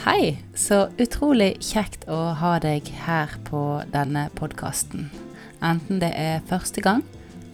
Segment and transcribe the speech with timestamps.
[0.00, 5.10] Hei, så utrolig kjekt å ha deg her på denne podkasten.
[5.60, 7.02] Enten det er første gang,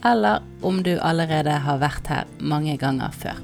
[0.07, 3.41] eller om du allerede har vært her mange ganger før.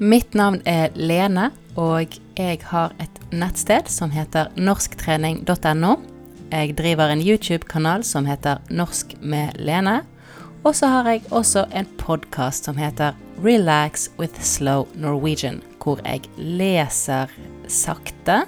[0.00, 5.92] Mitt navn er Lene, og jeg har et nettsted som heter norsktrening.no.
[6.48, 9.98] Jeg driver en YouTube-kanal som heter Norsk med Lene.
[10.64, 13.12] Og så har jeg også en podkast som heter
[13.44, 17.28] Relax with Slow Norwegian, hvor jeg leser
[17.72, 18.44] sakte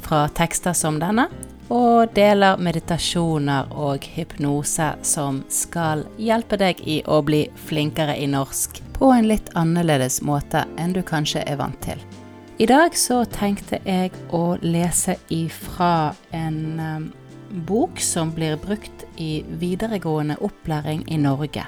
[0.00, 1.28] fra tekster som denne,
[1.70, 8.80] og deler meditasjoner og hypnose som skal hjelpe deg i å bli flinkere i norsk
[8.96, 12.00] på en litt annerledes måte enn du kanskje er vant til.
[12.60, 17.06] I dag så tenkte jeg å lese ifra en um,
[17.64, 21.64] bok som blir brukt i videregående opplæring i Norge.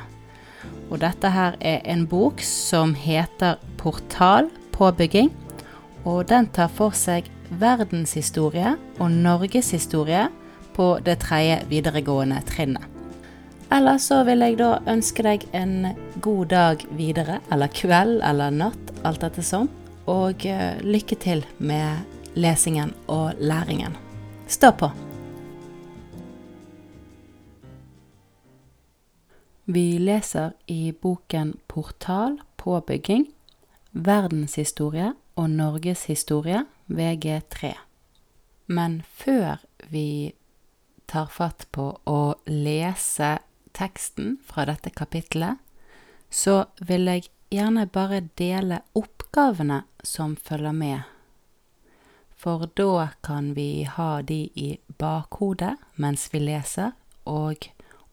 [0.90, 5.30] Og dette her er en bok som heter Portal påbygging,
[6.04, 7.28] og den tar for seg
[7.60, 10.26] verdenshistorie og norgeshistorie
[10.76, 12.88] på det tredje videregående trinnet.
[13.72, 18.92] Eller så vil jeg da ønske deg en god dag videre, eller kveld eller natt,
[19.04, 19.70] alt etter som.
[20.10, 23.96] Og eh, lykke til med lesingen og læringen.
[24.48, 24.90] Stå på!
[29.72, 33.28] Vi leser i boken Portal påbygging
[33.92, 35.12] verdenshistorie
[35.42, 37.74] og norgeshistorie VG3.
[38.70, 39.58] Men før
[39.90, 40.32] vi
[41.10, 43.34] tar fatt på å lese
[43.76, 45.58] teksten fra dette kapitlet,
[46.30, 51.00] så vil jeg gjerne bare dele oppgavene som følger med.
[52.42, 57.68] For da kan vi ha de i bakhodet mens vi leser, og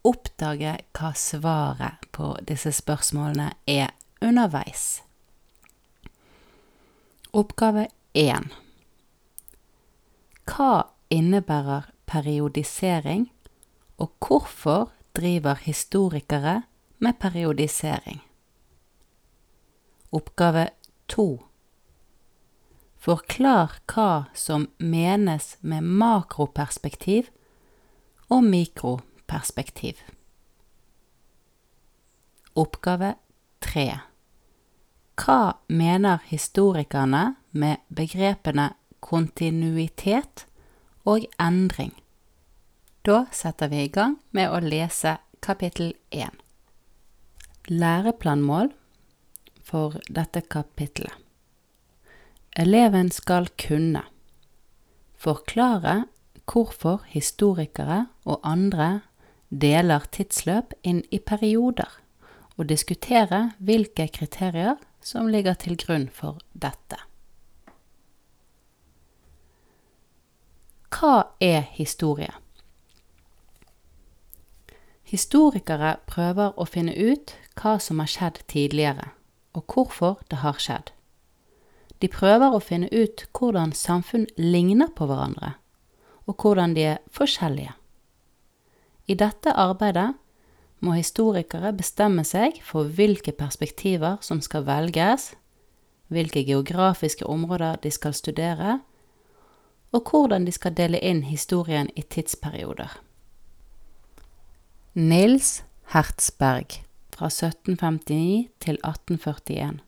[0.06, 5.00] oppdage hva svaret på disse spørsmålene er underveis.
[7.30, 8.48] Oppgave 1.
[10.50, 13.28] Hva innebærer periodisering,
[14.02, 16.64] og hvorfor driver historikere
[16.98, 18.24] med periodisering?
[20.12, 20.70] Oppgave
[21.08, 21.28] 2.
[22.98, 27.30] Forklar hva som menes med makroperspektiv
[28.30, 30.02] og mikroperspektiv.
[32.58, 33.14] Oppgave
[33.62, 34.09] 3.
[35.20, 38.70] Hva mener historikerne med begrepene
[39.04, 40.46] kontinuitet
[41.04, 41.92] og endring?
[43.04, 46.40] Da setter vi i gang med å lese kapittel 1.
[47.68, 48.72] Læreplanmål
[49.60, 51.12] for dette kapittelet.
[52.56, 54.06] Eleven skal kunne
[55.20, 56.06] forklare
[56.48, 59.02] hvorfor historikere og andre
[59.52, 61.92] deler tidsløp inn i perioder,
[62.56, 64.80] og diskutere hvilke kriterier
[65.10, 67.00] som ligger til grunn for dette.
[70.94, 72.32] Hva er historie?
[75.10, 79.10] Historikere prøver å finne ut hva som har skjedd tidligere,
[79.58, 80.92] og hvorfor det har skjedd.
[82.00, 85.56] De prøver å finne ut hvordan samfunn ligner på hverandre,
[86.30, 87.74] og hvordan de er forskjellige.
[89.10, 90.12] I dette arbeidet
[90.80, 95.34] må historikere bestemme seg for hvilke perspektiver som skal velges,
[96.08, 98.80] hvilke geografiske områder de skal studere,
[99.92, 103.00] og hvordan de skal dele inn historien i tidsperioder.
[104.94, 105.64] Nils
[105.94, 106.80] Hertzberg
[107.14, 109.80] fra 1759 til 1841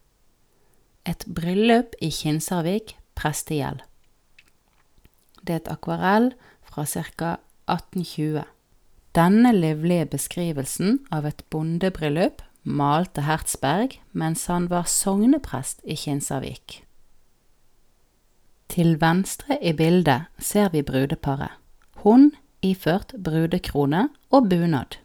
[1.06, 3.82] Et bryllup i Kinsarvik prestegjeld.
[5.42, 6.32] Det er et akvarell
[6.62, 7.38] fra ca.
[7.70, 8.44] 1820.
[9.12, 16.84] Denne livlige beskrivelsen av et bondebryllup malte Hertzberg mens han var sogneprest i Kinsarvik.
[18.72, 21.52] Til venstre i bildet ser vi brudeparet,
[22.06, 22.30] hun
[22.64, 24.96] iført brudekrone og bunad.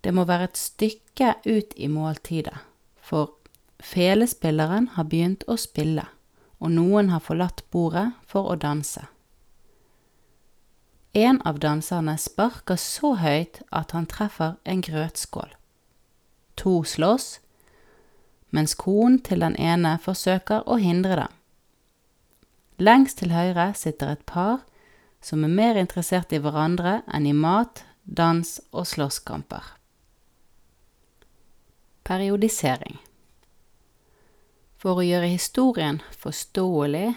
[0.00, 2.56] Det må være et stykke ut i måltidet,
[2.96, 3.34] for
[3.76, 6.06] felespilleren har begynt å spille,
[6.64, 9.04] og noen har forlatt bordet for å danse.
[11.18, 15.50] En av danserne sparker så høyt at han treffer en grøtskål.
[16.62, 17.40] To slåss,
[18.54, 21.34] mens konen til den ene forsøker å hindre dem.
[22.78, 24.60] Lengst til høyre sitter et par
[25.24, 29.74] som er mer interessert i hverandre enn i mat, dans og slåsskamper.
[32.06, 33.00] Periodisering
[34.78, 37.10] For å gjøre historien forståelig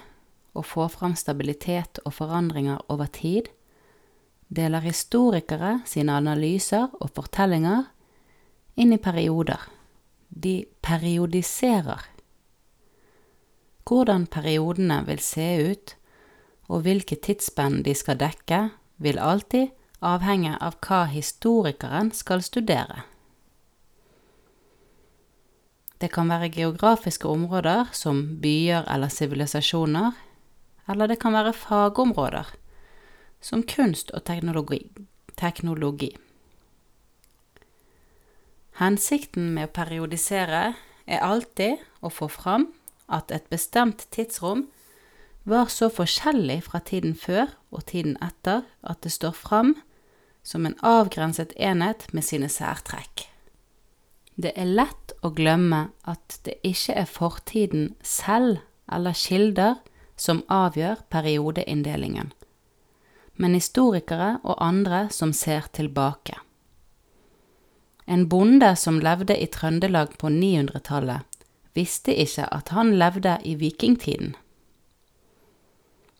[0.57, 3.47] og få fram stabilitet og forandringer over tid,
[4.51, 7.85] deler historikere sine analyser og fortellinger
[8.75, 9.61] inn i perioder.
[10.29, 12.03] De periodiserer.
[13.87, 15.95] Hvordan periodene vil se ut,
[16.71, 18.69] og hvilke tidsspenn de skal dekke,
[19.01, 19.71] vil alltid
[20.01, 23.03] avhenge av hva historikeren skal studere.
[26.01, 30.15] Det kan være geografiske områder som byer eller sivilisasjoner,
[30.89, 32.55] eller det kan være fagområder
[33.41, 34.89] som kunst og teknologi.
[35.35, 36.15] teknologi.
[38.77, 40.75] Hensikten med å periodisere
[41.07, 42.67] er alltid å få fram
[43.11, 44.67] at et bestemt tidsrom
[45.43, 49.75] var så forskjellig fra tiden før og tiden etter at det står fram
[50.43, 53.27] som en avgrenset enhet med sine særtrekk.
[54.37, 58.61] Det er lett å glemme at det ikke er fortiden selv
[58.91, 59.81] eller kilder
[60.17, 62.31] som avgjør periodeinndelingen,
[63.41, 66.37] men historikere og andre som ser tilbake.
[68.05, 71.25] En bonde som levde i Trøndelag på 900-tallet,
[71.73, 74.35] visste ikke at han levde i vikingtiden.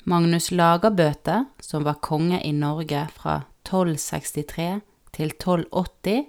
[0.10, 4.70] Magnus Lagerbøte, som var konge i Norge fra 1263
[5.14, 6.24] til 1280,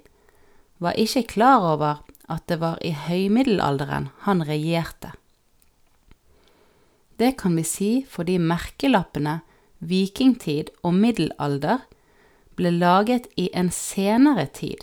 [0.83, 5.15] var ikke klar over at det var i høymiddelalderen han regjerte.
[7.17, 9.41] Det kan vi si fordi merkelappene
[9.83, 11.83] vikingtid og middelalder
[12.57, 14.83] ble laget i en senere tid,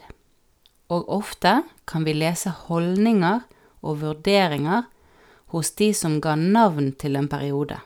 [0.91, 3.45] og ofte kan vi lese holdninger
[3.81, 4.89] og vurderinger
[5.53, 7.79] hos de som ga navn til en periode.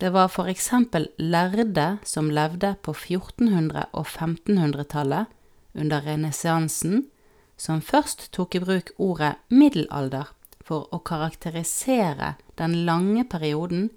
[0.00, 5.26] Det var for eksempel lærde som levde på 1400- og 1500-tallet
[5.74, 7.06] under renessansen,
[7.56, 10.32] som først tok i bruk ordet middelalder
[10.64, 13.90] for å karakterisere den lange perioden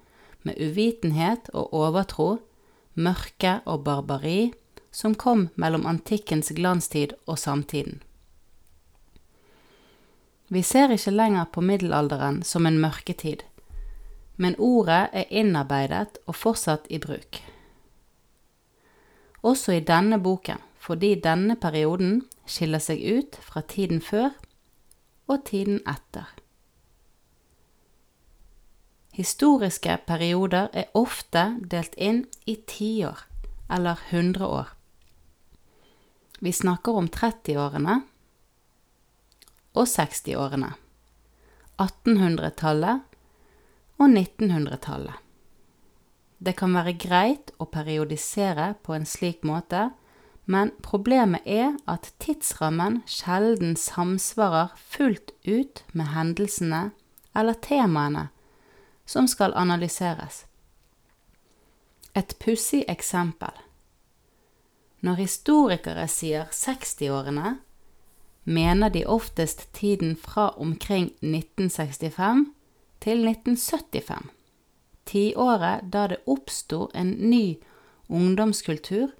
[0.46, 2.36] med uvitenhet og overtro,
[2.94, 4.52] mørke og barbari
[4.94, 8.00] som kom mellom antikkens glanstid og samtiden.
[10.48, 13.42] Vi ser ikke lenger på middelalderen som en mørketid
[14.36, 17.40] men ordet er innarbeidet og fortsatt i bruk.
[19.46, 24.34] Også i denne boken, fordi denne perioden skiller seg ut fra tiden før
[25.26, 26.28] og tiden etter.
[29.16, 33.22] Historiske perioder er ofte delt inn i tiår
[33.72, 34.68] eller hundreår.
[36.44, 37.94] Vi snakker om 30-årene
[39.72, 40.68] og 60-årene,
[41.80, 43.16] 1800-tallet
[43.96, 45.16] og 1900-tallet.
[46.36, 49.94] Det kan være greit å periodisere på en slik måte,
[50.44, 56.90] men problemet er at tidsrammen sjelden samsvarer fullt ut med hendelsene
[57.32, 58.28] eller temaene
[59.06, 60.44] som skal analyseres.
[62.14, 63.52] Et pussig eksempel.
[65.00, 67.58] Når historikere sier 60-årene,
[68.44, 72.46] mener de oftest tiden fra omkring 1965
[73.00, 74.30] til 1975,
[75.06, 77.58] tiåret da det oppsto en ny
[78.08, 79.10] ungdomskultur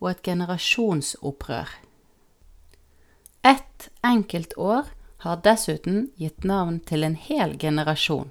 [0.00, 1.68] og et generasjonsopprør.
[3.42, 8.30] Ett enkelt år har dessuten gitt navn til en hel generasjon.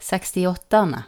[0.00, 1.04] 68-erne.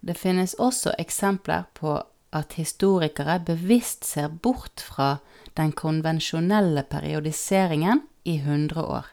[0.00, 1.98] Det finnes også eksempler på
[2.32, 5.16] at historikere bevisst ser bort fra
[5.56, 9.06] den konvensjonelle periodiseringen i 100 år.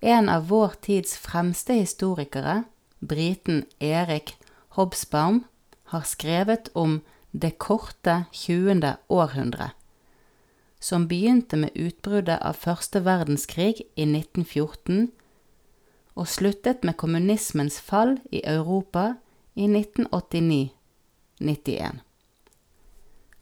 [0.00, 2.64] En av vår tids fremste historikere,
[3.00, 4.34] briten Erik
[4.76, 5.44] Hobsbawm,
[5.94, 7.00] har skrevet om
[7.32, 8.96] det korte 20.
[9.08, 9.70] århundre,
[10.80, 15.08] som begynte med utbruddet av første verdenskrig i 1914
[16.14, 19.14] og sluttet med kommunismens fall i Europa
[19.54, 20.70] i 1989-91.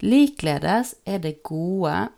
[0.03, 2.09] Likeledes er det gode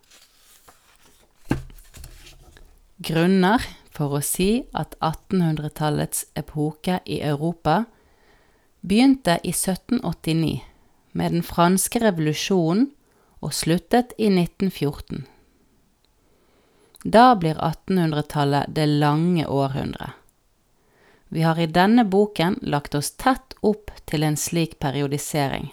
[3.04, 3.60] grunner
[3.94, 7.84] for å si at 1800-tallets epoke i Europa
[8.80, 10.62] begynte i 1789
[11.14, 12.90] med den franske revolusjonen
[13.44, 15.26] og sluttet i 1914.
[17.04, 20.23] Da blir 1800-tallet det lange århundret.
[21.34, 25.64] Vi har i denne boken lagt oss tett opp til en slik periodisering,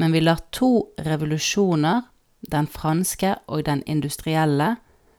[0.00, 2.06] men vi lar to revolusjoner,
[2.40, 4.78] den franske og den industrielle,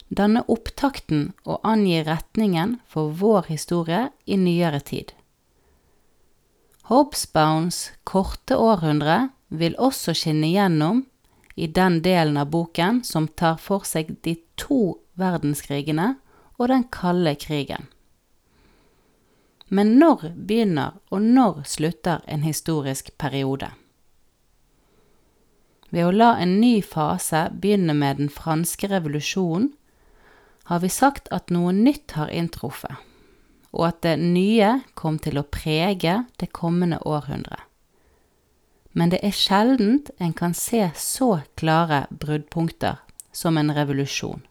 [0.09, 5.11] danne opptakten og angi retningen for vår historie i nyere tid.
[6.89, 11.03] Hobsbawns korte århundre vil også skinne gjennom
[11.53, 16.15] i den delen av boken som tar for seg de to verdenskrigene
[16.57, 17.85] og den kalde krigen.
[19.67, 23.69] Men når begynner og når slutter en historisk periode?
[25.89, 29.71] Ved å la en ny fase begynne med den franske revolusjonen
[30.67, 32.95] har vi sagt at noe nytt har inntruffet,
[33.71, 37.63] og at det nye kom til å prege det kommende århundret.
[38.91, 42.97] Men det er sjeldent en kan se så klare bruddpunkter
[43.31, 44.41] som en revolusjon.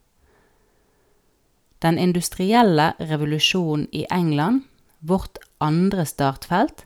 [1.84, 4.62] Den industrielle revolusjonen i England,
[5.06, 6.84] vårt andre startfelt,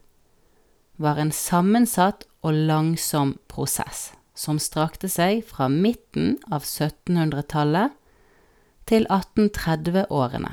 [1.01, 7.97] var en sammensatt og langsom prosess som strakte seg fra midten av 1700-tallet
[8.89, 10.53] til 1830-årene.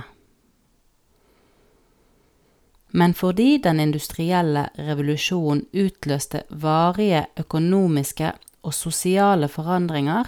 [2.97, 8.31] Men fordi den industrielle revolusjonen utløste varige økonomiske
[8.63, 10.27] og sosiale forandringer,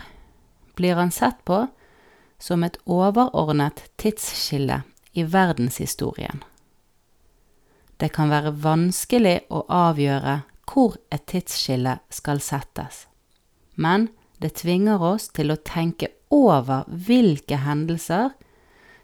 [0.75, 1.63] blir han sett på
[2.39, 4.83] som et overordnet tidsskille
[5.15, 6.43] i verdenshistorien.
[7.99, 13.07] Det kan være vanskelig å avgjøre hvor et tidsskille skal settes,
[13.75, 14.07] men
[14.39, 18.31] det tvinger oss til å tenke over hvilke hendelser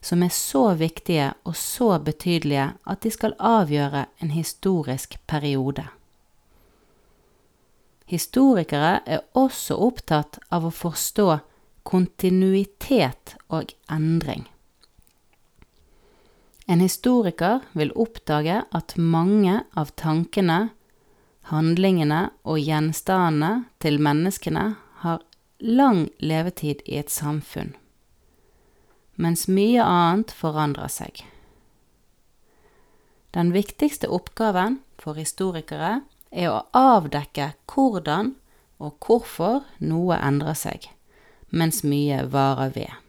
[0.06, 5.88] som er så viktige og så betydelige at de skal avgjøre en historisk periode.
[8.06, 11.40] Historikere er også opptatt av å forstå
[11.90, 14.46] kontinuitet og endring.
[16.66, 20.72] En historiker vil oppdage at mange av tankene,
[21.46, 24.72] handlingene og gjenstandene til menneskene
[25.04, 25.22] har
[25.62, 27.76] lang levetid i et samfunn,
[29.22, 31.22] mens mye annet forandrer seg.
[33.38, 36.00] Den viktigste oppgaven for historikere
[36.32, 38.34] er å avdekke hvordan
[38.82, 40.90] og hvorfor noe endrer seg,
[41.54, 43.05] mens mye varer ved.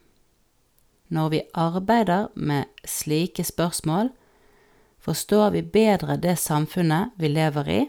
[1.09, 4.11] Når vi arbeider med slike spørsmål,
[4.99, 7.81] forstår vi bedre det samfunnet vi lever i,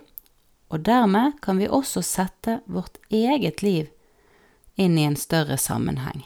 [0.70, 3.88] og dermed kan vi også sette vårt eget liv
[4.76, 6.22] inn i en større sammenheng.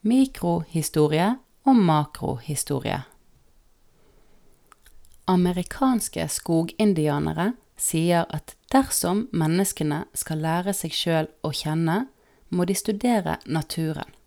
[0.00, 1.30] Mikrohistorie
[1.64, 3.00] og makrohistorie.
[5.28, 12.06] Amerikanske skogindianere sier at dersom menneskene skal lære seg sjøl å kjenne,
[12.48, 14.17] må de studere naturen.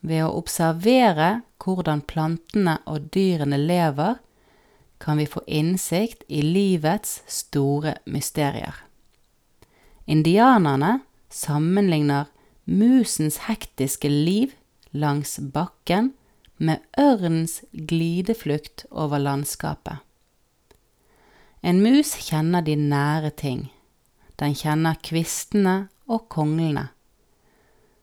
[0.00, 4.18] Ved å observere hvordan plantene og dyrene lever,
[5.00, 8.74] kan vi få innsikt i livets store mysterier.
[10.04, 11.00] Indianerne
[11.32, 12.28] sammenligner
[12.64, 14.52] musens hektiske liv
[14.92, 16.12] langs bakken
[16.60, 20.00] med ørnens glideflukt over landskapet.
[21.62, 23.68] En mus kjenner de nære ting.
[24.40, 26.88] Den kjenner kvistene og konglene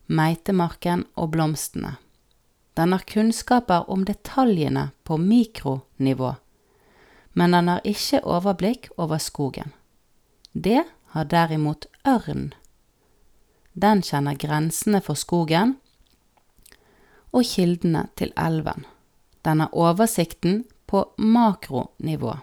[0.07, 1.95] meitemarken og blomstene.
[2.77, 6.35] Den har kunnskaper om detaljene på mikronivå,
[7.33, 9.73] men den har ikke overblikk over skogen.
[10.53, 10.83] Det
[11.13, 12.53] har derimot ørn.
[13.73, 15.75] Den kjenner grensene for skogen
[17.33, 18.85] og kildene til elven.
[19.45, 22.37] Den har oversikten på makronivå.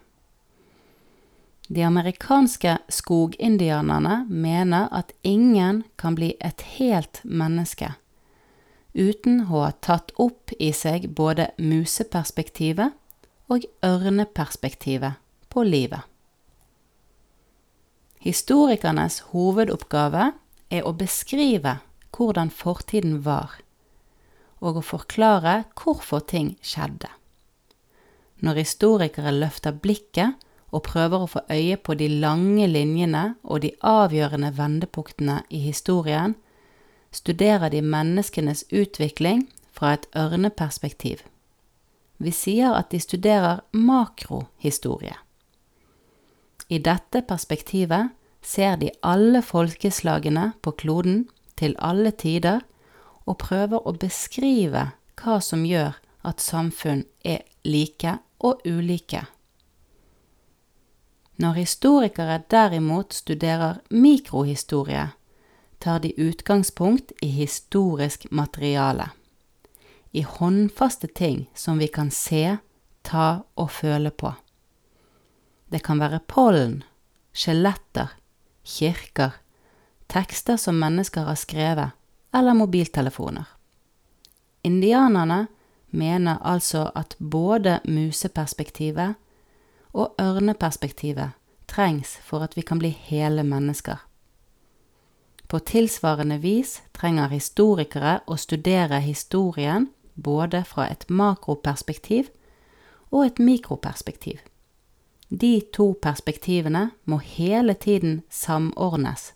[1.68, 7.94] De amerikanske skogindianerne mener at ingen kan bli et helt menneske
[8.94, 12.94] uten å ha tatt opp i seg både museperspektivet
[13.50, 15.18] og ørneperspektivet
[15.50, 16.04] på livet.
[18.24, 20.30] Historikernes hovedoppgave
[20.72, 21.78] er å beskrive
[22.14, 23.58] hvordan fortiden var,
[24.64, 27.10] og å forklare hvorfor ting skjedde.
[28.40, 30.38] Når historikere løfter blikket
[30.74, 36.34] og prøver å få øye på de lange linjene og de avgjørende vendepunktene i historien,
[37.14, 41.22] studerer de menneskenes utvikling fra et ørneperspektiv.
[42.18, 45.14] Vi sier at de studerer makrohistorie.
[46.68, 48.10] I dette perspektivet
[48.42, 51.26] ser de alle folkeslagene på kloden
[51.58, 52.64] til alle tider
[53.26, 54.88] og prøver å beskrive
[55.20, 55.94] hva som gjør
[56.26, 59.24] at samfunn er like og ulike
[61.36, 65.08] når historikere derimot studerer mikrohistorie,
[65.78, 69.10] tar de utgangspunkt i historisk materiale.
[70.12, 72.56] I håndfaste ting som vi kan se,
[73.02, 74.32] ta og føle på.
[75.68, 76.82] Det kan være pollen,
[77.34, 78.14] skjeletter,
[78.64, 79.34] kirker,
[80.06, 81.90] tekster som mennesker har skrevet,
[82.34, 83.44] eller mobiltelefoner.
[84.64, 85.46] Indianerne
[85.90, 89.14] mener altså at både museperspektivet
[89.94, 91.38] og ørneperspektivet
[91.70, 94.02] trengs for at vi kan bli hele mennesker.
[95.48, 102.30] På tilsvarende vis trenger historikere å studere historien både fra et makroperspektiv
[103.10, 104.40] og et mikroperspektiv.
[105.30, 109.32] De to perspektivene må hele tiden samordnes,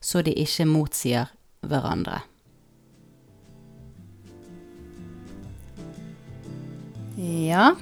[0.00, 1.32] så de ikke motsier
[1.64, 2.20] hverandre.
[7.16, 7.74] Ja,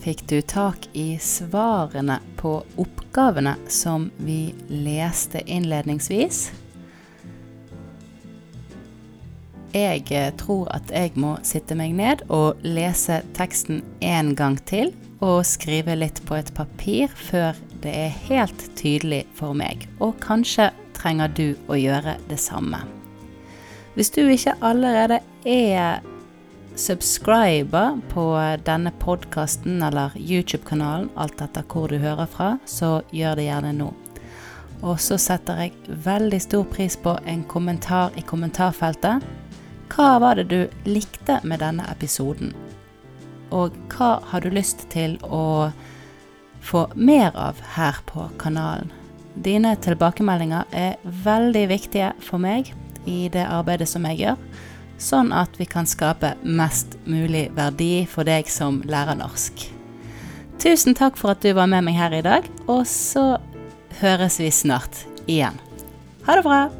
[0.00, 6.50] fikk du tak i svarene på oppgavene som vi leste innledningsvis?
[9.70, 14.90] Jeg eh, tror at jeg må sitte meg ned og lese teksten en gang til,
[15.20, 19.84] og skrive litt på et papir før det er helt tydelig for meg.
[20.00, 22.82] Og kanskje trenger du å gjøre det samme.
[23.94, 26.00] Hvis du ikke allerede er
[26.74, 33.46] subscriber på denne podkasten eller YouTube-kanalen, alt etter hvor du hører fra, så gjør det
[33.48, 33.90] gjerne nå.
[34.80, 39.26] Og så setter jeg veldig stor pris på en kommentar i kommentarfeltet.
[39.90, 42.54] Hva var det du likte med denne episoden?
[43.50, 45.70] Og hva har du lyst til å
[46.64, 48.92] få mer av her på kanalen?
[49.34, 52.72] Dine tilbakemeldinger er veldig viktige for meg
[53.08, 54.40] i det arbeidet som jeg gjør
[55.00, 59.66] sånn at vi kan skape mest mulig verdi for deg som lærer norsk.
[60.60, 63.40] Tusen takk for at du var med meg her i dag, og så
[64.02, 65.56] høres vi snart igjen.
[66.28, 66.79] Ha det bra!